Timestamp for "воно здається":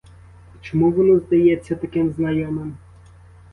0.91-1.75